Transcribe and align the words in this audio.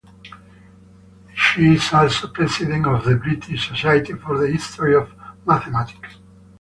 She 1.35 1.75
is 1.75 1.93
also 1.93 2.29
president 2.29 2.87
of 2.87 3.03
the 3.05 3.17
British 3.17 3.67
Society 3.69 4.13
for 4.13 4.35
the 4.39 4.47
History 4.47 4.95
of 4.95 5.11
Mathematics. 5.45 6.15